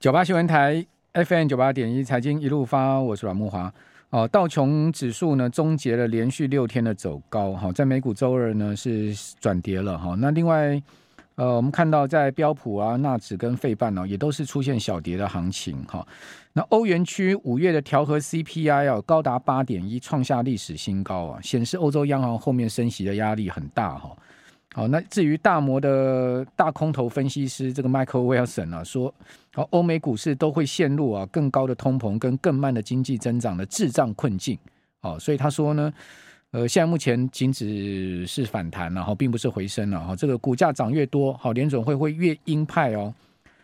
[0.00, 3.74] 九八新闻台 FM 九八点一财经一路发，我是阮慕华。
[4.10, 10.14] 哦，道琼指数呢终结了连续六天的走高，哈，在美股周二呢是转跌了，哈。
[10.16, 10.80] 那另外，
[11.34, 16.06] 呃，我们看到在标普啊、纳指跟费半呢，也都是出现小跌的行情，哈。
[16.52, 24.16] 那欧元区五月的调和 CPI 啊高达八点一，创下历史新高啊，显示欧洲央行后面升息的压力很大，哈。
[24.74, 29.12] 好，那至于大摩的大空头分析师这个 Michael Wilson 啊说，
[29.54, 34.58] 好，欧美股市都会陷入啊更高的通膨跟更慢的经济增长的滞胀困境。
[35.00, 35.92] 哦，所以他说呢，
[36.50, 39.98] 呃，现在目前仅只是反弹，然后并不是回升了。
[39.98, 43.12] 哈，这个股价涨越多，好，联准会会越鹰派哦。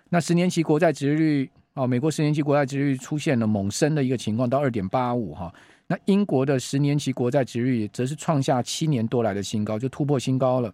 [0.08, 5.52] 那十年期国债殖利率，哦，美国十年期国债殖利率出现了猛升的一个情况，到二点八五哈。
[5.86, 10.72] 那英国的十年期国债殖利率则是创下七年多来的新高，就突破新高了。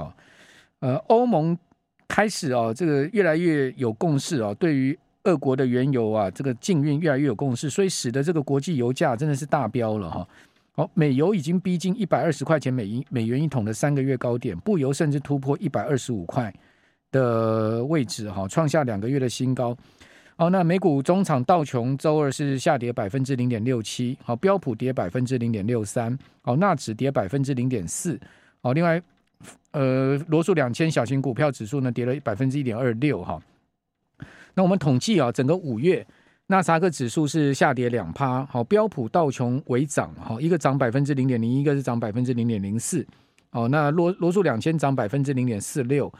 [0.00, 0.12] 哦，
[0.80, 1.56] 呃，欧盟
[2.08, 10.26] 开始哦，这个越来越有共识哦，对于俄国的原油啊，这个禁运越来越有共识，所以使得这个国际油价真的是大飙了哈。
[10.72, 16.52] 好，美油已经逼近一百二十块钱每一美元一桶的三个月高点，布油甚至突破一百二十五块
[17.12, 19.76] 的位置哈，创下两个月的新高。
[20.36, 28.18] 好，那美股中场道琼周二是下跌百分之零点六七，好，标普跌百分之零点六三，好，纳指跌百分之零点四，
[28.62, 29.00] 好，另外。
[29.72, 33.40] 呃，罗素两千小型股票指数呢跌了百分之一点二六哈。
[34.54, 36.04] 那我们统计啊，整个五月
[36.48, 43.06] 纳斯达克指数是下跌两趴，好，标普道琼微涨哈，一个涨百分之零点零，一个是涨百分之零点零四。
[43.52, 46.12] 哦，那罗罗素两千涨百分之零点四六。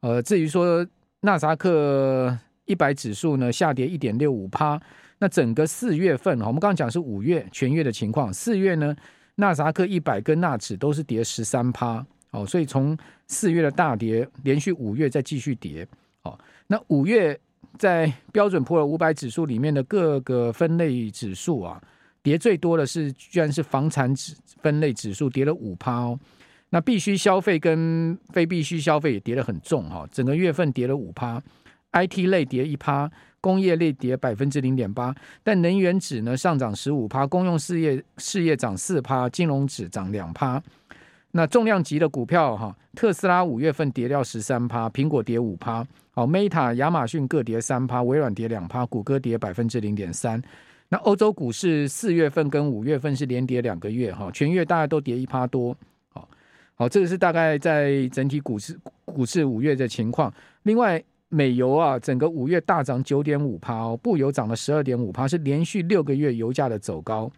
[0.00, 0.86] 呃，至于说
[1.20, 4.80] 纳斯达克一百指数呢下跌一点六五趴。
[5.18, 8.94] 那整个四月份哈，我们刚刚讲是五月全月的情况，四月呢
[9.36, 12.04] 纳斯达克一百跟纳指都是跌十三趴。
[12.30, 15.86] 哦，所以从四月的大跌，连续五月再继续跌。
[16.22, 17.38] 哦，那五月
[17.78, 21.80] 在标准普尔五百指数里面的各个分类指数啊，
[22.22, 26.18] 跌最多的是居然是房产指分类指数跌了五趴哦。
[26.68, 31.42] 那必须消费跟非必须消费也跌得很重哈，整个月份跌了五趴。
[31.92, 40.62] IT 类跌一趴，工业类跌百分之零点八，但能源指呢上涨十五趴，公用事业事业涨四趴，金融指涨两趴。
[41.32, 50.42] 那重量级的股票哈，特斯拉五月份跌掉十三趴，苹果跌五趴，好，Meta、亚马逊各跌三趴，微软跌两趴，谷歌跌百分之零点三。
[50.88, 55.76] 那欧洲股市四月份跟五月份是连跌两个月哈，全月大概都跌一趴多。
[56.08, 56.28] 好，
[56.74, 60.32] 好，这个是大概在整体股市股市五月的情况。
[60.64, 67.30] 另外，美油啊，整个五月大涨九点五趴哦，布油涨了十二点五趴，是连续六个月油价的走高。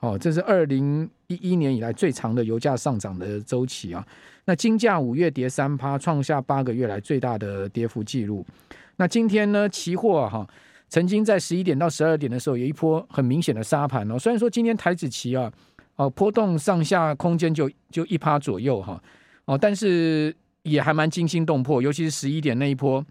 [0.00, 4.06] 哦，这是二零一一年以来最长的油价上涨的周期啊。
[4.44, 8.46] 那金价五月跌三趴，创下八个月来最大的跌幅记录。
[8.96, 10.48] 那今天呢，期货哈、
[10.88, 14.16] 曾经在十一点到十二点的时候有一波很明显的杀盘哦。
[14.18, 15.52] 虽然说今天台指期啊，
[15.96, 19.02] 哦波动上下空间就就一趴左右哈，
[19.46, 23.04] 哦，但是也还蛮惊心动魄，尤其是十一点那一波，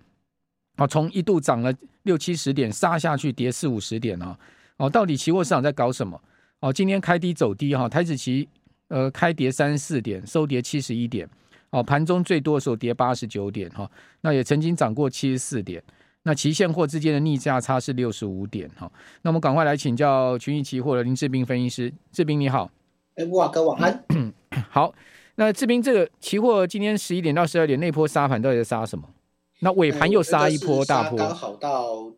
[0.77, 4.39] 啊，从一度涨了六七十点杀下去跌四五十点啊，
[4.77, 6.19] 哦，到底期货市场在搞什么？
[6.59, 8.47] 哦，今天开低走低哈，台指期
[8.88, 11.29] 呃开跌三十四点，收跌七十一点。
[11.69, 13.90] 哦，盘中最多的时候跌八十九点哈，
[14.22, 15.84] 那也曾经涨过七十四点。
[16.23, 18.91] 那期现货之间的逆价差是六十五点哈。
[19.22, 22.72] 那我们赶快来请教群益期货的林志斌分析师，志斌你好。
[23.16, 24.06] 哎，慕哥晚安。
[24.69, 24.94] 好，
[25.35, 29.07] 那志斌这个期货今天十一点到十二点那波杀盘到底在杀什么？
[29.59, 32.12] 那尾盘又杀一波大波，刚好到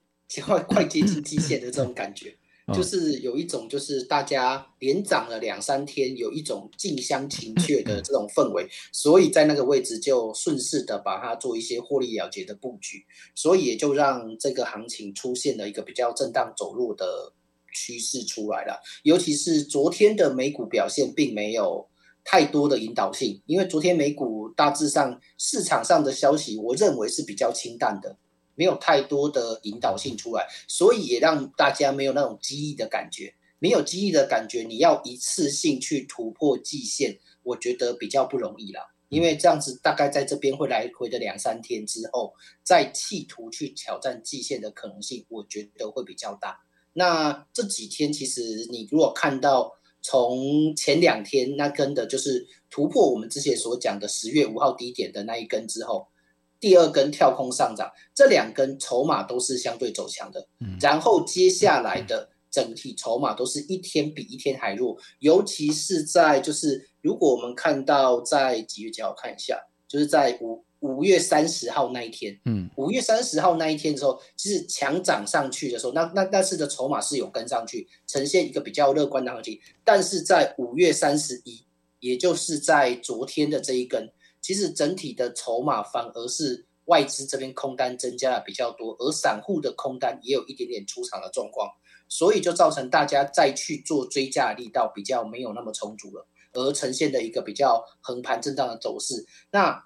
[0.44, 2.36] 快快接近极限的这种感觉。
[2.74, 17.34] 就是有一种，就是大家连涨了两三天，有一种近乡情怯的这种氛围，所以在那个位置就顺势的把它做一些获利了结的布局，所以也就让这个行情出现了一个比较震荡走弱的
[17.74, 18.82] 趋势出来了。
[19.04, 21.88] 尤其是昨天的美股表现，并没有
[22.24, 28.18] 太多的引导性，因为昨天美股大致上市场上的消息，我认为是比较清淡的。
[28.60, 33.34] 没有太多的引导性出来，所以也让大家没有那种记忆的感觉。
[33.58, 38.82] 没有记忆的感觉，你要一次性去突破季线，我觉得比较不容易啦。
[39.08, 46.60] 因为这样子大概在这边会来回的两三天之后，再企图去挑战季线的可能性，我觉得会比较大。
[46.92, 49.72] 那这几天其实你如果看到
[50.02, 56.08] 从前两天那根的，就是突破我们之前所讲的十月五号低点的那一根之后。
[56.60, 60.48] 第二根跳空上涨，这两根筹码都是相对走强的，
[60.82, 69.58] 然后接下来的整体筹码都是一天比一天还弱，尤其是在就是如果我们看到在几月几号看一下，
[69.88, 79.60] 就是在五五月三十号那一天，嗯，五月三十号那一天的时候，其实强涨上去的时候，那那那次的筹码是有跟上去，呈现一个比较乐观的行情。
[79.84, 81.64] 但是在五月三十一，
[82.00, 84.10] 也就是在昨天的这一根，
[84.50, 91.70] 其实整体的筹码反而是外资这边空单增加了比较多，而散户的空单也有一点点出场的状况，
[92.08, 99.24] 所以就造成大家再去做追价力道比较没有那么充足了，而呈现的一个比较横盘震荡的走势。
[99.52, 99.86] 那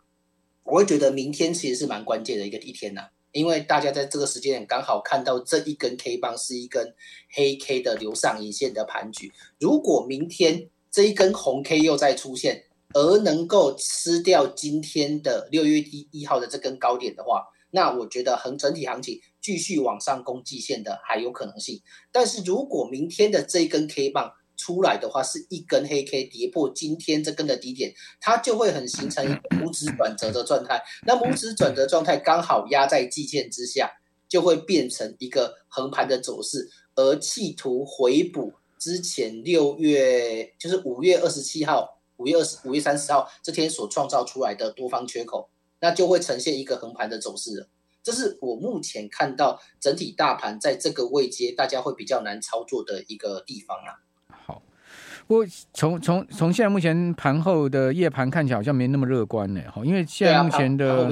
[0.63, 6.95] 我会觉得明天其实是蛮关键的一个一天呐、因为大家在这个时间点刚好看到这一根 K 棒是一根
[7.33, 9.33] 黑 K 的留上影线的盘局。
[9.60, 12.63] 如果明天这一根红 K 又再出现，
[12.94, 21.81] 而能够吃掉今天的六月一一号的这根高点的话，那我觉得横整体行情继续往上攻季线的还有可能性。
[22.12, 27.92] 但是如果明天的这一根 K 棒，出来的话是一根黑 K 跌破今天这根的低点，
[28.22, 30.80] 它就会很形成一个拇指转折的状态。
[31.07, 33.92] 那拇指转折状态刚好压在季线之下，
[34.30, 45.50] 就会变成一个横盘的走势，而企图回补之前六月就是五月二十七号、五月二十五月三十号这天所创造出来的多方缺口，
[45.80, 47.68] 那就会呈现一个横盘的走势了。
[48.01, 54.04] 这是我目前看到整体大盘在这个位阶，大家会比较难操作的一个地方啊。
[55.25, 61.10] 不过从从从现在目前盘后的夜盘看起来好像没那么乐观呢，好，因为现在目前的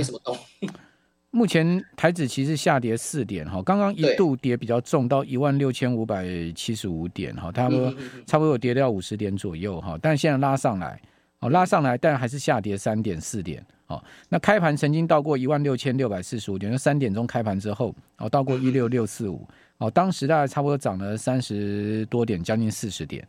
[1.31, 7.95] 目前台指其实下跌四点，哈，刚刚一度跌比较重到一万六千五百七十五点，哈，差不多
[8.25, 10.99] 差不多有跌掉五十点左右，哈，但现在拉上来，
[11.39, 23.25] 哦，拉上来，但还是下跌三点四点，哦，那开盘曾经到过一万六千六百四十五点，就三点钟开盘之后，哦，到过一六六四五，哦，当时大概差不多涨了三十多点，将近四十点。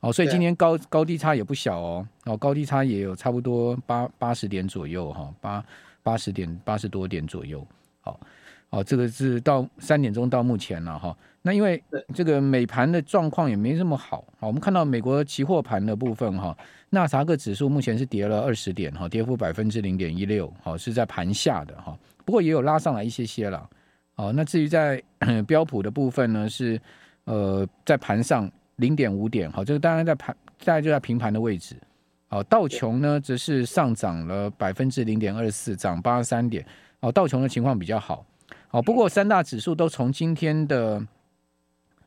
[0.00, 5.64] 哦，所以今天高高低差也不小哦，哦，高低差也有差不多八八十点左右哈，八
[6.04, 7.66] 八十点八十多点左右，
[8.00, 8.20] 好，
[8.68, 11.82] 好，这个是到三点钟到目前了哈，那因为
[12.14, 16.56] 这个美盘的状况也没这么好，好，我们看到美国期货盘的部分哈，
[16.90, 23.68] 纳斯达克指数目前是跌了二十点哈，跌幅百分之零点一六，好，是在盘下的哈，不过也有拉上来一些些了，
[24.14, 25.02] 好，那至于在
[25.48, 26.80] 标普的部分呢，是
[27.24, 28.48] 呃在盘上。
[28.78, 31.76] 零点五点，好，这个当然在盘，大概就在平盘的位置。
[32.34, 36.66] 好，道琼呢则是上涨了百分之零点二四，涨八十三点。
[36.98, 38.26] 哦，道琼的情况比较好。
[38.72, 41.00] 哦，不过三大指数都从今天的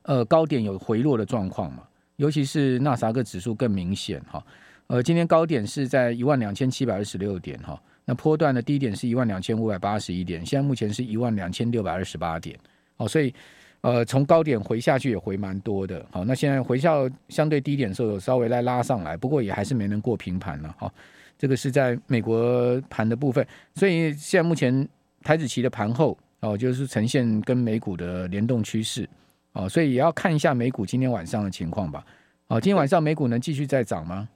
[0.02, 1.84] 呃高点有回落的状况嘛，
[2.18, 4.46] 尤其是纳萨克指数更明显哈。
[4.88, 12.60] 呃，今天高点是在一万两千七百二十六点哈，那波段的低点是一万两千五百八十一点，现在目前是一万两千六百二十八点。
[12.98, 13.34] 好，所以。
[13.82, 20.92] 呃，从高点回下去也回蛮多的，好，那现在回校相对低点的时候有稍微来拉上来，不过也还是没能过平盘了，好，
[21.38, 23.46] 这个是在美国盘的部分，
[23.76, 24.88] 所以现在目前
[25.24, 29.08] 台子期的盘后哦，就是呈现跟美股的联动趋势，
[29.54, 32.04] 哦，所以也要看一下美股今天晚上的情况吧，
[32.48, 34.28] 哦，今天晚上美股能继续再涨吗？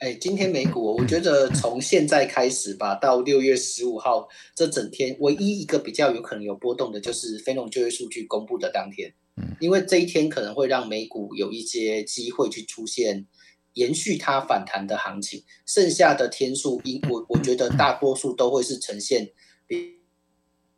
[0.00, 9.12] 哎，今天美股，我觉得从现在开始吧，到六月十五号这整天，唯一一个比较有可能有波动的，就是非农就业数据公布的当天。
[9.36, 13.26] 嗯，因为这一天可能会让美股有一些机会去出现
[13.74, 15.44] 延续它反弹的行情。
[15.66, 19.28] 剩下的天数，因我我觉得大多数都会是呈现
[19.66, 19.96] 比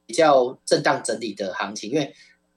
[0.05, 2.13] 比较震荡整理的行情，因为。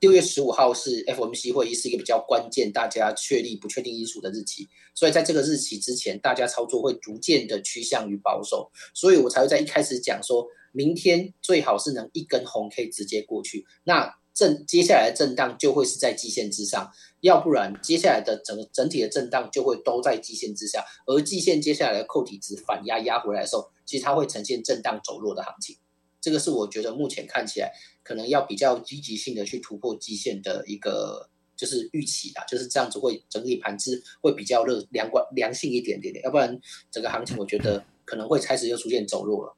[0.05, 25.75] 六月十五号是 FOMC 会议，是一个比较关键、大家确立不确定因素的日期，所以在这个日期之前，大家操作会逐渐的趋向于保守，所以我才会在一开始讲说，明天最好是能一根红 K 直接过去，那震接下来的震荡就会是在季线之上，要不然接下来的整整体的震荡就会都在季线之下，而季线接下来的扣体值反压压回来的时候，其实它会呈现震荡走弱的行情。
[26.25, 39.55] 这个是我觉得目前看起来可能要比较积极性的去突破季线的一个就是预期啦，就是这样子会整体盘子会比较乐良观良性一点点点，要不然整个行情我觉得可能会开始又出现走弱了。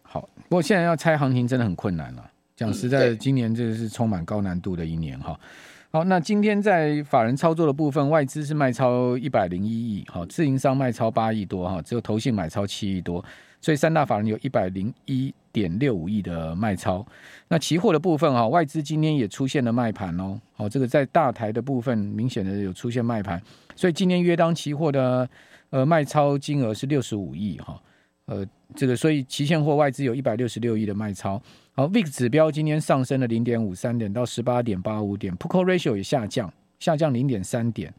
[0.00, 5.38] 好，不过现在要猜行情真的很困难了，讲实在，今年这是充满高难度的一年哈。
[5.90, 13.22] 好，那今天在法人操作的部分，外资是卖超一百零一亿，好，自营商卖超八亿多哈，只有投信买超七亿多。
[13.60, 17.04] 所以三大法人有一百零一点六五亿的卖超，
[17.48, 23.40] 那期货的部分哈，外资今天也出现了卖盘哦，好，这个在大台的部分明显的有出现卖盘，
[23.74, 25.28] 所以今天约当期货的
[25.70, 27.80] 呃卖超金额是六十五亿哈，
[28.26, 31.40] 呃，这个所以期现货外资有一百六十六亿的卖超，
[31.72, 37.92] 好，VIX 指标今天上升了零点五三点到十八点八五点，Put Call Ratio 也下降，下降零点三点，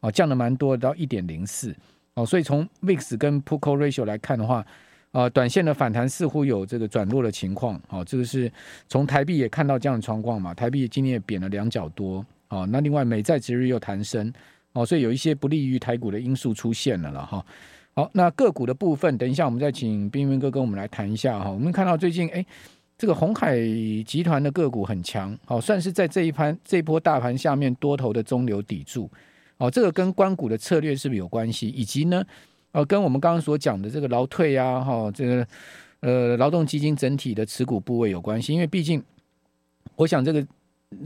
[0.00, 1.74] 哦，降的蛮多的到一点零四，
[2.14, 4.66] 哦，所以从 VIX 跟 Put Call Ratio 来看的话。
[5.14, 8.50] 呃，短线的反弹似乎有这个转弱的情况，哦，这个是
[8.88, 14.32] 从台币也看到这样的状况嘛，台币今天也贬了两角多，哦，那另外美债值日又弹升，
[14.72, 17.46] 哦，所以有一些不利于台股的因素出现了了哈。
[17.94, 21.48] 好，那个股的部分，等一下我们再请彬彬哥跟我们来谈一下哈。
[21.48, 22.44] 我们看到最近哎，
[22.98, 23.56] 这个鸿海
[24.04, 29.08] 集团的个股很强，好，算是在这一盘这一波大盘下面多头的中流砥柱，
[29.58, 31.68] 哦，这个跟关股的策略是不是有关系？
[31.68, 32.20] 以及呢？
[32.74, 35.46] 呃，跟我们刚刚所讲的这个劳退啊，哈、这个
[36.00, 39.00] 呃劳动基金整体的持股部位有关系，因为毕竟，
[39.94, 40.44] 我想这个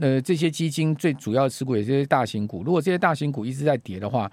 [0.01, 4.29] 呃这些基金最主要持股也是些大型股，如果这些大型股一直在跌的话，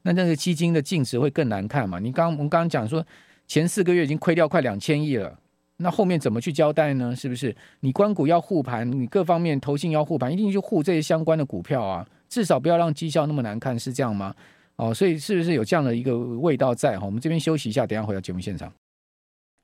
[0.00, 1.98] 那那个基金的净值会更难看嘛。
[1.98, 3.04] 你刚我们刚刚讲说
[3.46, 5.38] 前四个月已经亏掉快两千亿了，
[5.76, 7.14] 那后面怎么去交代呢？
[7.14, 7.54] 是不是？
[7.80, 14.34] 你关股要护盘，你各方面投信要护盘，一定去护这些相关的股票啊，至少不要让绩效那么难看，是这样吗？
[14.78, 17.04] 哦，所以是不是有这样的一个味道在哈？
[17.04, 18.72] 我们这边休息一下，等下回到节目现场。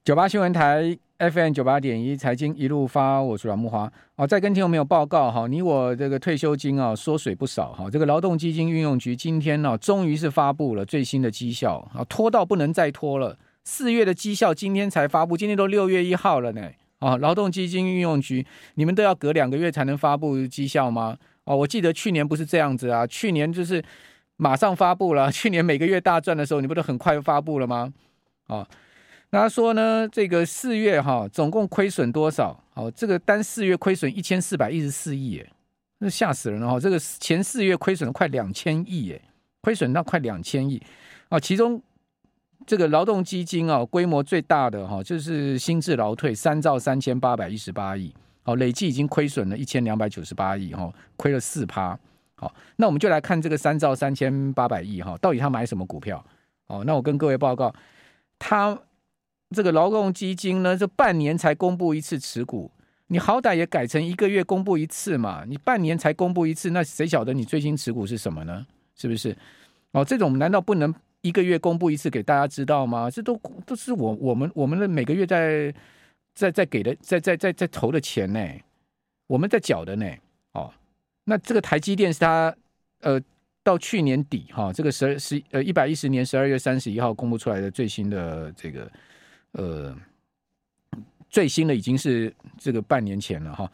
[0.04, 3.88] 九八新闻台 FM 九八点一财经一路发，我是阮慕驊。
[4.16, 7.88] 哦，再跟听众朋友报告哈，你我这个退休金啊缩水不少哈。
[7.88, 13.38] 这个劳动基金运用局今天呢，终于是发布了最新的绩效啊，拖到不能再拖了。
[13.62, 16.68] 四月的绩效今天才发布，今天都六月一号了呢。
[16.98, 18.44] 啊，劳动基金运用局，
[18.74, 21.16] 你们都要隔两个月才能发布绩效吗？
[21.44, 23.80] 哦，我记得去年不是这样子啊，去年就是。
[24.36, 27.92] 马上发布了， 去年每个月大赚的时候，你不都很快发布了吗？
[28.48, 28.66] 哦，
[29.30, 32.62] 那他说呢，这个四月哈，总共亏损多少？
[32.74, 35.46] 哦，这个单四月亏损一千四百一十四亿，哎，
[35.98, 36.80] 那吓死人了哈！
[36.80, 39.20] 这个前四月亏损了快两千亿，哎，
[39.60, 40.82] 亏损到快两千亿
[41.28, 41.38] 啊！
[41.38, 41.80] 其中
[42.66, 48.12] 这个劳动基金啊，规模最大的哈，就是新制劳退三兆三千八百一十八亿，
[48.42, 51.98] 哦，累计已经亏损了一千两百九十八亿，哈，亏了四趴。
[52.36, 56.24] 好，那我们就来看这个三兆三千八百亿哈，到底他买什么股票？
[56.66, 57.74] 哦，那我跟各位报告，
[58.38, 58.78] 他
[59.50, 62.70] 这个劳动基金呢，这半年才公布一次持股，
[63.06, 68.66] 你好歹也改成一个月公布一次嘛，你半年才公布一次，那谁晓得你最新持股是什么呢？
[68.96, 69.36] 是不是？
[69.92, 73.10] 哦，这种难道不能一个月公布一次给大家知道吗？
[73.10, 75.72] 这都都是我我们我们的每个月在
[76.34, 78.40] 在在给的在在在在投的钱呢，
[79.28, 80.06] 我们在缴的呢，
[81.24, 82.54] 那这个台积电是它，
[83.00, 83.20] 呃，
[83.62, 88.90] 到去年底哈，这个十二十呃一百一十年十二月三十一号公布出来的最新的这个
[89.52, 89.96] 呃
[91.30, 93.70] 最新的已经是这个半年前了哈。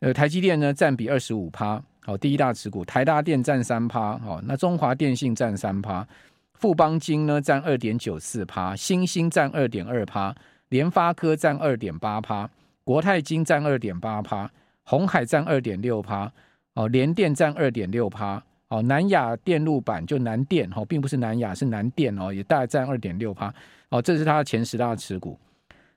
[0.00, 6.06] 呃，台积电呢占比二十五趴，好，第一大持股，台大电占三趴，好，那中华电信占三趴，
[6.54, 10.34] 富邦金呢占二点九四趴，新兴占二点二趴，
[10.70, 12.50] 联发科占二点八趴，
[12.82, 14.50] 国泰金占二点八趴，
[14.84, 16.32] 鸿海占二点六趴。
[16.74, 23.54] 哦，联电占二点六趴，哦，南亚电路板就南电，哦，并不是南亚，是南电哦，也大概占二点六趴，
[23.90, 25.38] 哦，这是它的前十大持股。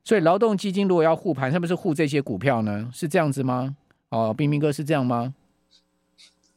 [0.03, 2.89] 所以劳动基金如果要护盘，是不是护这些股票呢？
[2.93, 3.75] 是这样子吗？
[4.09, 5.33] 哦，彬彬哥是这样吗？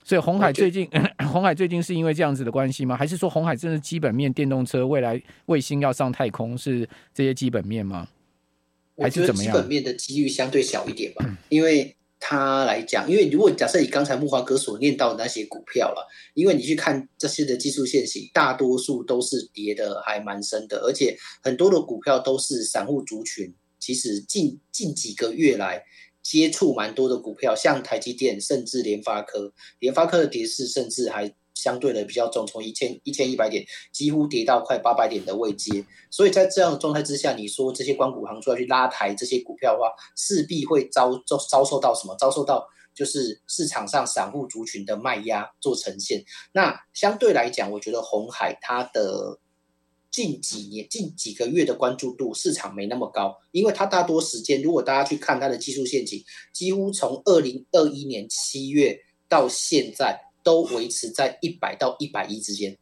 [0.05, 0.87] 所以红海最近，
[1.33, 2.95] 红海最近是因为这样子的关系吗？
[2.97, 8.07] 还是说红海真的基本面，电动车未来卫星要上太空是这些基本面吗？
[8.99, 9.55] 还是怎么样？
[9.55, 11.97] 基本面的机遇相对小一点吧，因为。
[12.21, 25.83] 他来讲，因为如果假设你刚才木华哥所念到的那些股票了，因为你去看这些的技术线型，大多数都是跌的还蛮深的，而且很多的股票都是散户族群，其实近近几个月来
[26.23, 31.35] 接触蛮多的股票，像台积电，甚至联发科，联发科的跌势甚至还。
[31.61, 33.63] 相对的比较重，从一千一千一百点
[33.93, 42.17] 几乎跌到快八百点的位阶，所以在这样的状态之下，你说这些光股行出来去拉抬这些股票的话，势必会遭遭遭受到什么？
[42.17, 46.25] 遭受到就是市场上散户族群的卖压做呈现。
[46.53, 49.39] 那相对来讲，我觉得红海它的
[50.11, 58.99] 近几年近几个月的关注度市场没那么高，因为它大多时间，如果大家去看它的技术陷阱，几乎从二零二一年七月
[59.29, 60.30] 到现在。
[60.43, 62.77] 都维持在一百到一百一之间，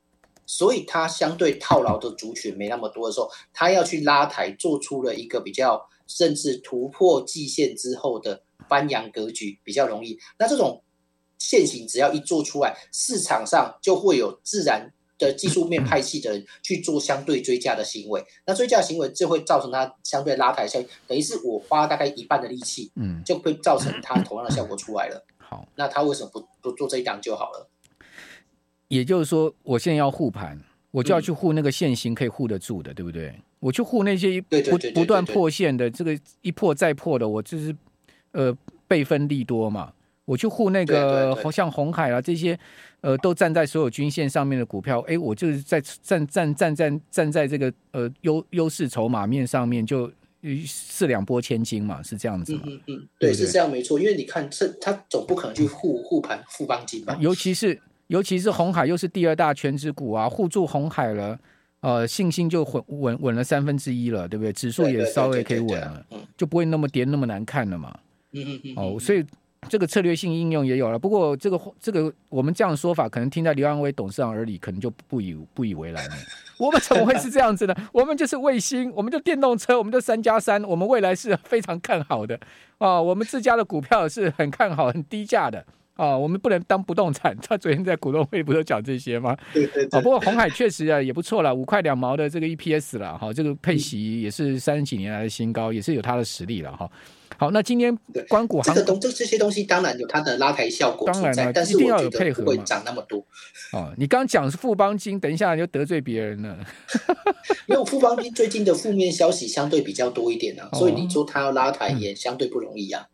[0.47, 10.19] 所以它相对套牢的族群没那么多的时候，它要去拉抬，做出了一个比较甚至突破季线之后的翻扬格局比较容易。
[10.38, 10.83] 那这种
[11.38, 18.25] 线型只要一做出来，市场上就会有自然的技术面派系的人去做相对追加的行为。
[18.47, 25.25] 那追加行为就会造成它相对拉抬效应，等于是我花大概一半的力气，嗯，就会造成它同样的效果出来了。
[25.49, 27.69] 好，那他为什么不不做这一档就好了？
[28.88, 33.35] 也就是说，我现在要护盘，我就要去护那个线型可以护得住的，嗯、对不对？
[33.59, 34.59] 我去护那些不
[34.95, 37.75] 不断破线的，这个一破再破的，我就是
[38.33, 38.55] 呃
[38.87, 39.93] 倍分利多嘛。
[40.26, 42.59] 我去护那个像红海啊这些，
[43.00, 50.12] 呃，都站在所有均线上面的股票，哎，我就是在站站站站站在这个呃优优势筹码面上面，就
[50.66, 52.54] 四两拨千斤嘛，是这样子。
[52.54, 57.16] 嗯嗯嗯，对，对是这样没错，因为你看这他总不可能去护护盘护邦金吧？
[57.21, 61.38] 尤其是尤其是红海又是第二大权值股啊，护住红海了，
[61.80, 64.52] 呃，信心就稳稳稳了三分之一了，对不对？
[64.52, 67.99] 指数也稍微可以稳了，就不会那么跌那么难看了嘛。
[68.33, 68.75] 嗯嗯嗯。
[68.76, 69.25] 哦，所以。
[69.68, 76.14] 这个策略性应用也有了，不过这个这个我们这样的说法，可能听在刘安威董事长耳里，可能就不以不以为然了。
[76.61, 77.75] 我们怎么会是这样子呢？
[77.93, 82.38] 我们就是卫星，我们就电动车，我们就三加三，我们未来是非常看好的
[82.79, 83.00] 啊！
[83.00, 86.17] 我们自家的股票是很看好、很低价的啊！
[86.17, 87.37] 我们不能当不动产。
[87.38, 89.37] 他昨天在股东会不都讲这些吗？
[89.53, 90.00] 对对对。
[90.00, 96.91] 不过红海确实啊也不错了，五块两毛的这个 EPS 了哈，这个配息也是三十几年来的新高，也是有它的实力了哈。
[97.40, 97.97] 好，那今天
[98.28, 103.25] 官股这个东这这些东西当然有它的拉抬效果，当然了，但是一定要有配合会涨那么多。
[103.73, 106.59] 哦，你刚讲是富邦金，等一下就得罪别人了。
[107.66, 113.07] 因为富邦金最近的负面消息相对比较多一点啊，哦、所以你说它要拉抬也相对不容易啊。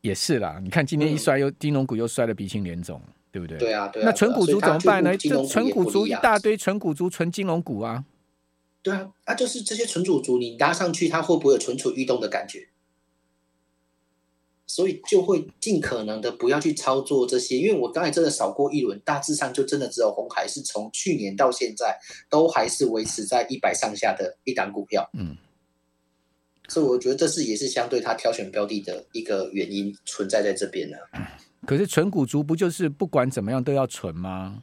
[0.00, 2.98] 也是啦，你看今天一摔又、嗯、金融股又摔得鼻青脸肿，
[3.30, 3.58] 对不对？
[3.58, 4.06] 对啊，对啊。
[4.06, 5.14] 那纯股族怎么办呢？
[5.14, 8.06] 这纯股族一大堆，纯股族纯金融股啊。
[8.82, 12.68] 对啊，啊，就是这些存储族，你拉上去，它会不会有蠢蠢欲动的感觉？
[14.72, 21.98] 所以就会尽可能的不要去操作这些，因为我刚才真的扫过一轮，大致上就真的只有红海是从去年到现在
[22.28, 25.10] 都还是维持在一百上下的一档股票。
[25.14, 25.36] 嗯，
[26.68, 30.96] 所以我觉得这是也是相对他挑选标的的一个原因存在在这边呢。
[31.66, 34.62] 可是存股族不就是不管怎么样都要存吗？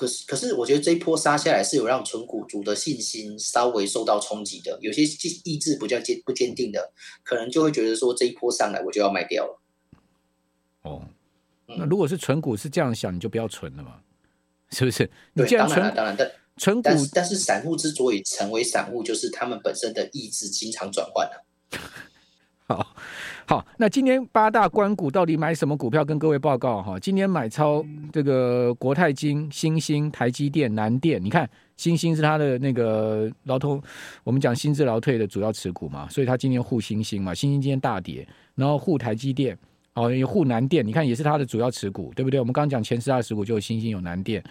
[0.00, 4.78] 可是，可是，我觉得这一波杀下来是有让纯股族的信心稍微受到冲击的。
[4.80, 5.02] 有些
[5.44, 6.90] 意志比较坚不坚定的，
[7.22, 9.60] 可能就会觉得说这一波上来我就要卖掉了。
[10.84, 11.02] 哦，
[11.66, 14.00] 那如果是纯股是这样想，你就不要存了嘛，
[14.70, 15.04] 是不是？
[15.34, 21.44] 你对，当然，当然，但纯股，但是，但是散户之所以成为散户，就是他们本身的意志经常转换了。
[22.66, 22.96] 好。
[23.46, 26.04] 好，那今天八大官股到底买什么股票？
[26.04, 26.98] 跟各位报告哈。
[27.00, 31.22] 今天买超这个国泰金、新兴、台积电、南电。
[31.22, 33.82] 你看，新兴是它的那个劳通，
[34.22, 37.34] 我们讲新制劳退的主要持股嘛，所以它今天护新兴嘛。
[37.34, 39.56] 新兴今天大跌，然后护台积电，
[39.94, 40.86] 哦，护南电。
[40.86, 42.38] 你看也是它的主要持股，对不对？
[42.38, 44.42] 我们刚刚讲前十大持股就有新兴有南电。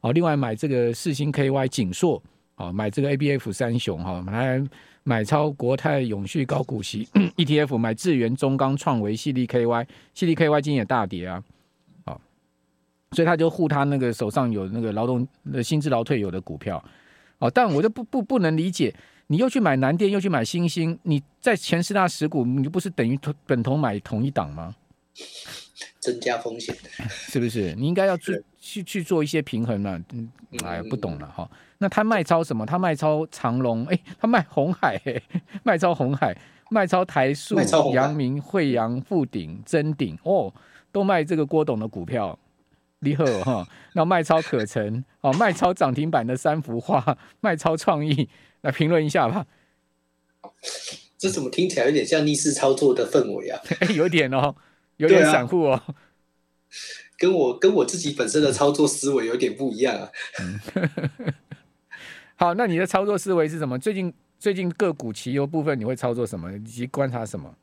[0.00, 2.22] 好，另外买这个四星 KY 景硕，
[2.56, 4.62] 哦，买这个 ABF 三雄哈，来。
[5.04, 11.42] 买超国泰永续高股息 ETF，买智源中钢创维矽力 KY，矽力 KY 今天也大跌啊，
[12.06, 12.20] 好，
[13.12, 16.82] 所以他就护他那个手上有那个劳动的新制劳退有的股票，
[17.38, 18.94] 哦，但我就不不不能理解，
[19.26, 24.74] 你又去买南电，又去买新星，你在前十大十股，你就不是等于同本同买同一档吗？
[26.00, 26.74] 增加风险，
[27.08, 27.74] 是不是？
[27.74, 30.02] 你应该要去去去做一些平衡嘛？
[30.12, 30.30] 嗯，
[30.64, 31.48] 哎，不懂了哈。
[31.76, 32.64] 那他卖超什么？
[32.64, 34.98] 他卖超长龙，哎，他卖红海，
[35.62, 36.34] 卖超红海，
[36.70, 37.60] 卖超台塑、
[37.92, 40.50] 阳明、惠阳、富鼎、真鼎，哦，
[40.90, 42.38] 都卖这个郭董的股票，
[43.00, 43.68] 厉害哈。
[43.92, 48.30] 那卖超可成，哦，卖超涨停板的三幅画，卖超创意，
[48.62, 49.44] 来评论一下吧。
[51.18, 53.60] 这怎么听起来有点像逆势操作的氛围啊？
[53.94, 54.54] 有点哦，
[54.96, 55.82] 有点散户哦。
[57.18, 60.10] 跟我跟我自己本身的操作思维有点不一样啊。
[62.36, 63.78] 好，那你的操作思维是什么？
[63.78, 66.52] 最近最近个股期油部分你会操作什么？
[66.52, 67.54] 以及观察什么？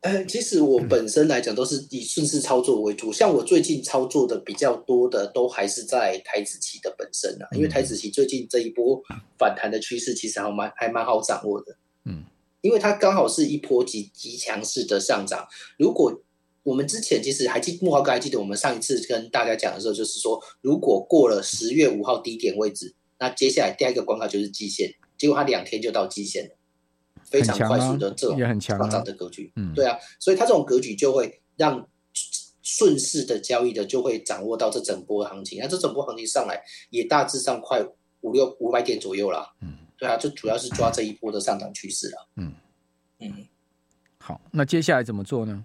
[0.00, 3.12] 呃，其实我本身来讲都是以顺势操作为主。
[3.12, 7.48] 像我最近操作的比较多的，都还是在台子期的本身啊。
[7.52, 9.02] 因为台子期最近这一波
[9.36, 11.76] 反弹的趋势其实还蛮还蛮好掌握的。
[12.04, 12.22] 嗯，
[12.60, 15.46] 因为它刚好是一波极极强势的上涨。
[15.76, 16.22] 如果
[16.66, 22.94] 我们之前其实还记木华哥还记得我们上一次跟大家讲的时候，就是说如果过了十月五号低点位置。
[23.18, 26.56] 那接下来第二个关卡就是季线，结果它两天就到季线了，
[27.24, 31.88] 非常快速的这种上涨的格局，嗯，对啊，所以它这种格局就会让
[32.62, 37.82] 顺势的交易的就会掌握到这整波行情，那这整波行情上来也大致上快
[38.20, 42.52] 五六五百点左右了，嗯，对啊，就主要是抓这一波的上涨趋势了，嗯。
[43.20, 43.46] 嗯，
[44.18, 45.64] 好，那接下来怎么做呢？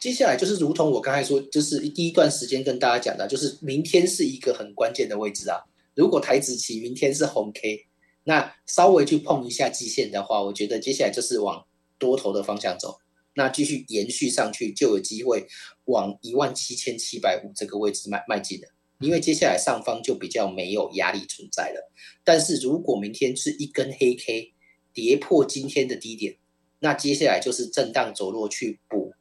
[0.00, 5.58] 接下来就是如同我刚才说，就是第一段时间跟大家讲的，就是明天是一个很关键的位置啊。
[5.94, 7.86] 如果台指期明天是红 K，
[8.24, 11.66] 那稍微去碰一下季线的话，我觉得接下来就是往
[11.98, 12.98] 多头的方向走，
[13.34, 15.46] 那继续延续上去就有机会
[15.86, 18.68] 往一万七千七百五这个位置迈迈进了，
[19.00, 21.90] 因为接下来上方就比较没有压力存在了。
[22.22, 24.52] 但是如果明天是一根黑 K
[24.94, 26.36] 跌破今天的低点，
[26.78, 29.12] 那接下来就是震荡走弱去补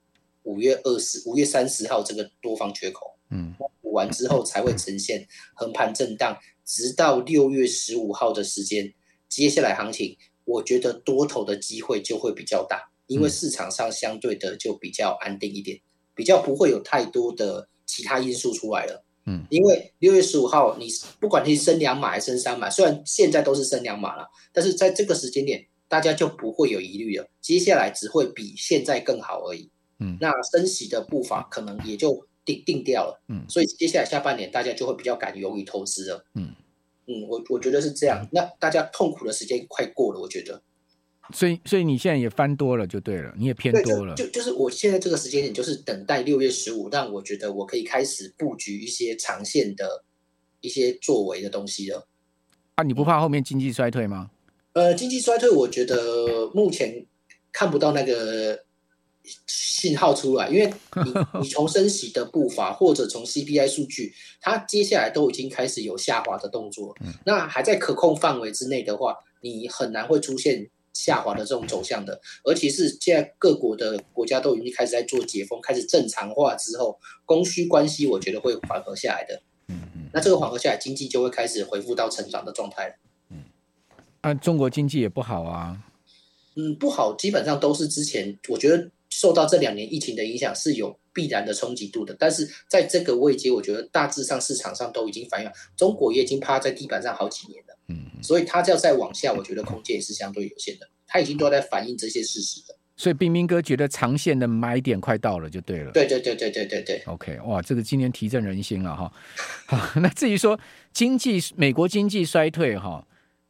[0.48, 8.94] 五月二十、五月三十号这个多方缺口，嗯，补完之后才会呈现横盘震荡，直到六月十五号的时间，
[9.28, 15.78] 接下来行情，我觉得多头的机会就会比较大，因为市场上相对的就比较安定一点，
[16.16, 19.04] 比较不会有太多的其他因素出来了。
[19.26, 20.88] 嗯，因为六月十五号，你
[21.20, 27.28] 不管你是升两码还是升三码，虽然现在都是升两码了，但是在这个时间点，大家就不会有疑虑了。
[27.42, 29.70] 接下来只会比现在更好而已。
[30.00, 33.22] 嗯，那升息的步伐可能也就定定掉了。
[33.30, 36.26] 嗯，所以接下来下半年大家就会比较敢勇于投资了。
[36.36, 36.54] 嗯
[37.08, 38.28] 嗯，我我觉得是这样。
[38.32, 40.62] 那大家痛苦的时间快过了，我觉得。
[41.34, 44.16] 所以，所以你现在也翻多了就对了，你也偏多了。
[44.16, 50.06] 就就，就是我现在这个时间点，就是等待六月十五，让我觉得我可以开始布局一些长线的
[50.62, 52.08] 一些作为的东西了。
[52.76, 54.32] 啊，你不怕后面经济衰退吗？
[54.72, 57.06] 呃，经济衰退，我觉得目前
[57.52, 58.64] 看不到那个
[59.48, 60.74] 信号出来，因为
[61.06, 66.96] 你 你从升息的步伐，或者从 CPI 数据，它接下来都已经开始有下滑的动作。
[67.26, 70.70] 那还在可控范围之内的话，你很难会出现。
[70.94, 79.40] 下滑的这种走向的，而且是现在各国的国家都已经开始在做解封，开始正常化之后，供需关系我觉得会缓和下来的。
[79.68, 82.96] 嗯嗯，那这个缓和下来，经济就会开始恢复到成长的状态了。
[83.30, 83.44] 嗯，
[84.22, 85.84] 啊，中国经济也不好啊。
[86.56, 97.76] 嗯，不好，基本上都是之前我觉得受到这两年疫情的影响是有必然的冲击度的，但是在这个位阶，我觉得大致上市场上都已经反映，中国也已经趴在地板上好几年了。
[97.88, 100.88] 嗯，所以它要再往下，我觉得空间也是相对有限的。
[101.08, 102.78] 它已经都在反映这些事实了。
[102.96, 105.92] 所以冰冰哥觉得长线的买点快到了，就对了。
[105.92, 107.02] 对对对对对对对。
[107.08, 109.12] OK，哇，这个今天提振人心了哈。
[109.66, 110.60] 好，那至于说
[110.94, 113.04] 经济，美国经济衰退哈，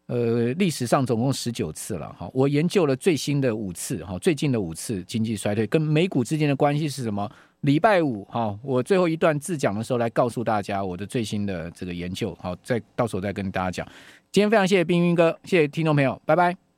[0.07, 2.29] 呃，历史上总共十九次了哈。
[2.33, 7.29] 我研究了最新的五次哈，最近的五次经济衰退跟美股之间的关系是什么？
[7.61, 13.87] 礼拜五哈，我最后一段自讲的时候来告诉大家我的最新的这个研究，好，再到时候再跟大家讲。
[14.31, 16.66] 今天非常谢谢冰冰哥，谢谢听众朋友，拜拜。